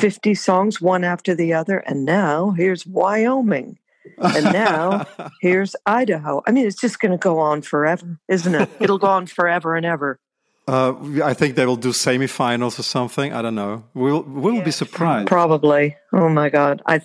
[0.00, 1.78] 50 songs, one after the other.
[1.78, 3.78] And now here's Wyoming.
[4.18, 5.06] And now
[5.40, 6.42] here's Idaho.
[6.46, 8.68] I mean, it's just going to go on forever, isn't it?
[8.80, 10.18] It'll go on forever and ever.
[10.68, 13.32] Uh, I think they will do semifinals or something.
[13.32, 13.84] I don't know.
[13.94, 15.28] We'll we'll be surprised.
[15.28, 15.96] Probably.
[16.12, 16.82] Oh my God.
[16.86, 17.00] I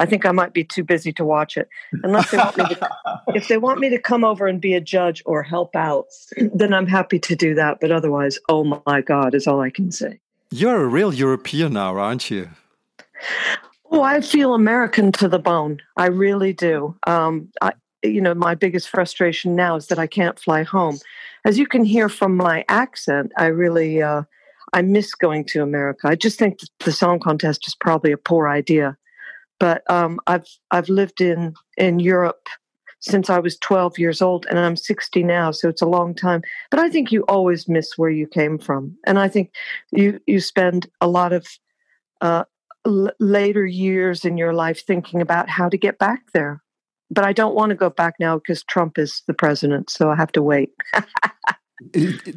[0.00, 1.68] I think I might be too busy to watch it.
[2.02, 2.90] Unless they want me to
[3.28, 6.74] if they want me to come over and be a judge or help out, then
[6.74, 7.78] I'm happy to do that.
[7.80, 10.18] But otherwise, oh my God is all I can say.
[10.50, 12.48] You're a real European now, aren't you?
[13.94, 15.80] Oh, I feel American to the bone.
[15.96, 16.96] I really do.
[17.06, 20.98] Um, I, you know, my biggest frustration now is that I can't fly home.
[21.44, 24.22] As you can hear from my accent, I really, uh,
[24.72, 26.08] I miss going to America.
[26.08, 28.96] I just think the song contest is probably a poor idea.
[29.60, 32.48] But um, I've I've lived in in Europe
[32.98, 36.42] since I was 12 years old, and I'm 60 now, so it's a long time.
[36.72, 39.52] But I think you always miss where you came from, and I think
[39.92, 41.46] you you spend a lot of
[42.20, 42.42] uh,
[42.86, 46.62] l- later years in your life thinking about how to get back there.
[47.10, 50.16] But I don't want to go back now because Trump is the president, so I
[50.16, 50.70] have to wait.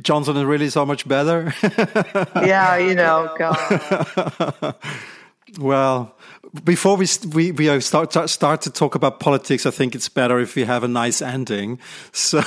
[0.01, 1.53] Johnson is really so much better.
[2.35, 4.75] yeah, you know, God.
[5.59, 6.17] well,
[6.63, 10.09] before we we we uh, start start- start to talk about politics, I think it's
[10.09, 11.79] better if we have a nice ending.
[12.13, 12.41] So.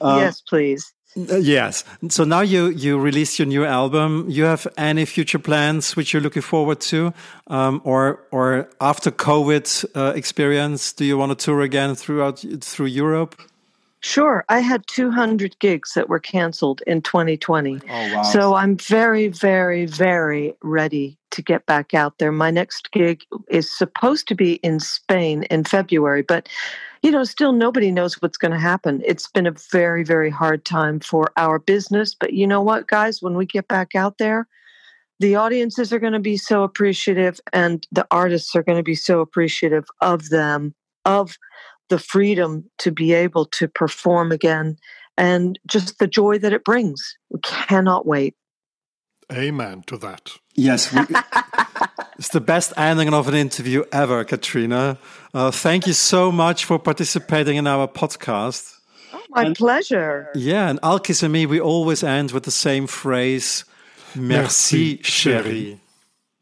[0.00, 0.92] yes, please.
[1.16, 1.84] Uh, yes.
[2.08, 4.26] So now you you released your new album.
[4.28, 7.12] You have any future plans which you're looking forward to,
[7.48, 12.86] um, or or after COVID uh, experience, do you want to tour again throughout through
[12.86, 13.40] Europe?
[14.04, 14.44] Sure.
[14.48, 17.78] I had 200 gigs that were canceled in 2020.
[17.88, 18.22] Oh, wow.
[18.22, 22.32] So I'm very, very, very ready to get back out there.
[22.32, 26.48] My next gig is supposed to be in Spain in February, but
[27.02, 29.02] you know, still nobody knows what's going to happen.
[29.04, 32.14] It's been a very, very hard time for our business.
[32.14, 33.20] But you know what, guys?
[33.20, 34.46] When we get back out there,
[35.18, 38.94] the audiences are going to be so appreciative, and the artists are going to be
[38.94, 41.36] so appreciative of them, of
[41.88, 44.76] the freedom to be able to perform again,
[45.16, 47.16] and just the joy that it brings.
[47.30, 48.34] We cannot wait.
[49.30, 50.32] Amen to that.
[50.54, 51.00] yes, we,
[52.18, 54.98] It's the best ending of an interview ever, Katrina.
[55.34, 58.74] Uh, thank you so much for participating in our podcast.
[59.30, 60.28] My And- pleasure.
[60.34, 63.64] Yeah, and Alkis and me, we always end with the same phrase,
[64.14, 65.78] "Merci, Merci, chérie."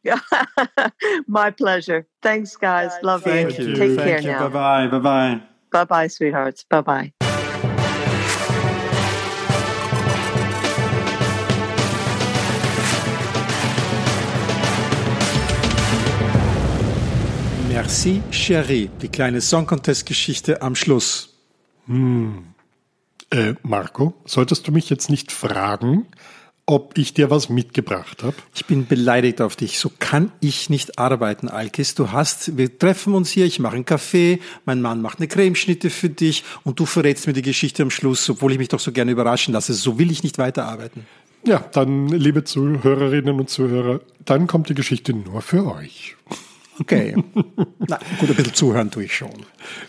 [1.28, 2.06] My pleasure.
[2.22, 2.90] Thanks, guys.
[3.02, 3.68] Love Thank you.
[3.68, 3.76] you.
[3.76, 4.28] Take Thank care you.
[4.32, 4.48] now.
[4.48, 5.40] bye bye, bye bye.
[5.70, 6.64] Bye bye, sweethearts.
[6.68, 7.29] Bye bye.
[17.90, 18.88] Merci, chérie.
[19.02, 21.34] Die kleine Song Contest Geschichte am Schluss.
[21.88, 26.06] Äh, Marco, solltest du mich jetzt nicht fragen,
[26.66, 28.36] ob ich dir was mitgebracht habe?
[28.54, 29.80] Ich bin beleidigt auf dich.
[29.80, 31.96] So kann ich nicht arbeiten, Alkis.
[31.96, 35.90] Du hast, wir treffen uns hier, ich mache einen Kaffee, mein Mann macht eine Cremeschnitte
[35.90, 38.92] für dich und du verrätst mir die Geschichte am Schluss, obwohl ich mich doch so
[38.92, 39.74] gerne überraschen lasse.
[39.74, 41.08] So will ich nicht weiterarbeiten.
[41.44, 46.14] Ja, dann, liebe Zuhörerinnen und Zuhörer, dann kommt die Geschichte nur für euch.
[46.80, 47.14] Okay.
[47.78, 49.30] Na, gut, ein bisschen zuhören tue ich schon.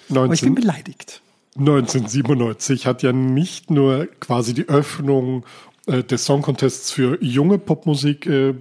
[0.09, 1.21] Aber ich bin 19, beleidigt.
[1.57, 5.45] 1997 hat ja nicht nur quasi die Öffnung
[5.87, 8.55] äh, des Song Contests für junge Popmusik äh,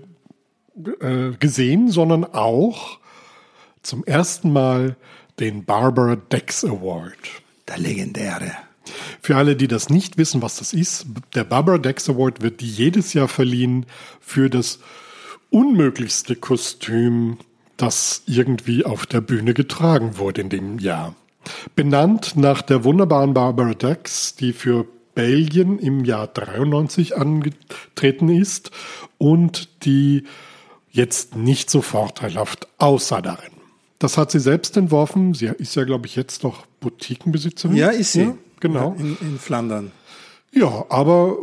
[1.00, 2.98] äh, gesehen, sondern auch
[3.82, 4.96] zum ersten Mal
[5.38, 7.14] den Barbara Dex Award.
[7.68, 8.52] Der legendäre.
[9.22, 13.12] Für alle, die das nicht wissen, was das ist, der Barbara Dex Award wird jedes
[13.12, 13.86] Jahr verliehen
[14.20, 14.80] für das
[15.50, 17.38] unmöglichste Kostüm,
[17.80, 21.14] das irgendwie auf der Bühne getragen wurde in dem Jahr.
[21.74, 28.70] Benannt nach der wunderbaren Barbara Dex, die für Belgien im Jahr 93 angetreten ist
[29.18, 30.24] und die
[30.90, 33.52] jetzt nicht so vorteilhaft aussah darin.
[33.98, 35.34] Das hat sie selbst entworfen.
[35.34, 37.76] Sie ist ja, glaube ich, jetzt noch Boutiquenbesitzerin.
[37.76, 38.32] Ja, ist sie.
[38.60, 38.94] genau.
[38.98, 39.92] In, in Flandern.
[40.52, 41.36] Ja, aber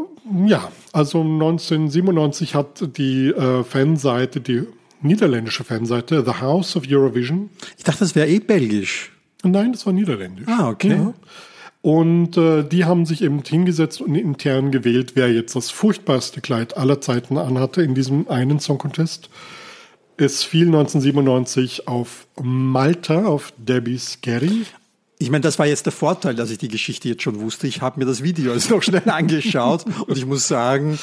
[0.45, 4.63] ja, also 1997 hat die äh, Fanseite, die
[5.01, 9.11] niederländische Fanseite, The House of Eurovision, Ich dachte, das wäre eh belgisch.
[9.43, 10.47] nein, das war niederländisch.
[10.47, 10.89] Ah, okay.
[10.95, 11.13] Ja.
[11.81, 16.75] Und äh, die haben sich eben hingesetzt und intern gewählt, wer jetzt das furchtbarste Kleid
[16.75, 19.29] aller Zeiten anhatte in diesem einen Song Contest.
[20.17, 24.63] Es fiel 1997 auf Malta, auf Debbie Scary.
[25.19, 27.67] Ich meine, das war jetzt der Vorteil, dass ich die Geschichte jetzt schon wusste.
[27.67, 30.97] Ich habe mir das Video jetzt noch schnell angeschaut und ich muss sagen,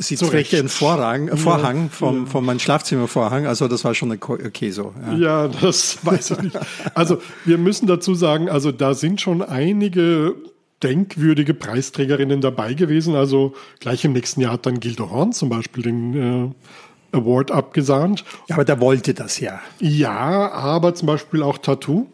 [0.00, 3.46] sie Zu trägt einen Vorrang, Vorhang vom, von meinem Schlafzimmervorhang.
[3.46, 4.94] Also das war schon okay so.
[5.06, 5.16] Ja.
[5.16, 6.58] Ja, das weiß ich nicht.
[6.94, 10.34] Also wir müssen dazu sagen, also da sind schon einige
[10.82, 13.14] denkwürdige Preisträgerinnen dabei gewesen.
[13.14, 16.54] Also gleich im nächsten Jahr hat dann Gildo Horn zum Beispiel den
[17.12, 18.24] äh, Award abgesahnt.
[18.48, 19.60] Ja, aber der wollte das ja.
[19.78, 22.06] Ja, aber zum Beispiel auch Tattoo.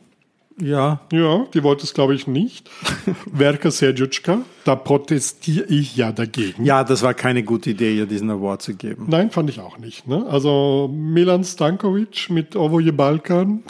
[0.60, 1.00] Ja.
[1.12, 2.70] Ja, die wollte es, glaube ich, nicht.
[3.34, 6.64] Verka Serjutschka, da protestiere ich ja dagegen.
[6.64, 9.06] Ja, das war keine gute Idee, ihr diesen Award zu geben.
[9.08, 10.06] Nein, fand ich auch nicht.
[10.08, 10.24] Ne?
[10.28, 13.62] Also Milan Stankovic mit Ovoje Balkan,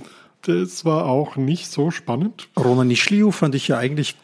[0.42, 2.48] das war auch nicht so spannend.
[2.56, 4.14] Roman Nischliu fand ich ja eigentlich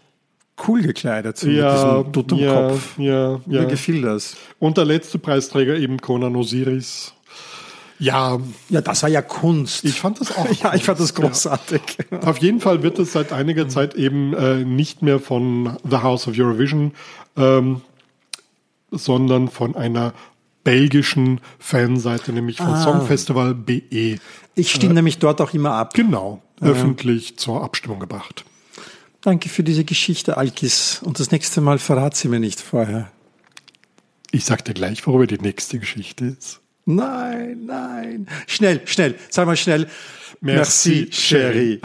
[0.69, 2.99] cool gekleidet, so Ja, mit diesem Duttem ja, Kopf.
[2.99, 3.41] ja, ja.
[3.47, 4.37] Mir gefiel das.
[4.61, 7.15] Und der letzte Preisträger eben Conan Osiris.
[8.03, 9.85] Ja, Ja, das war ja Kunst.
[9.85, 10.49] ich fand das auch.
[10.63, 11.81] ja, ich fand das großartig.
[12.23, 16.27] Auf jeden Fall wird es seit einiger Zeit eben äh, nicht mehr von The House
[16.27, 16.95] of Eurovision,
[17.37, 17.81] ähm,
[18.91, 20.15] sondern von einer
[20.65, 24.19] belgischen Fanseite, nämlich von Songfestival BE.
[24.57, 25.95] Ich stimme nämlich dort auch immer ab.
[25.95, 28.45] Genau, öffentlich zur Abstimmung gebracht.
[29.21, 31.01] Danke für diese Geschichte, Alkis.
[31.05, 33.13] Und das nächste Mal verrat sie mir nicht vorher.
[34.33, 36.62] Ich sag dir gleich, worüber die nächste Geschichte ist.
[36.85, 38.27] Nein, nein.
[38.47, 39.15] Schnell, schnell.
[39.31, 39.87] Sag mal schnell.
[40.41, 41.81] Merci, Merci, Chérie.